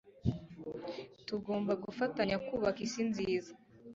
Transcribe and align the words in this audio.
T 1.15 1.17
Tugomba 1.27 1.73
gufatanya 1.83 2.37
kubaka 2.47 2.79
isi 2.87 3.01
nziza. 3.09 3.51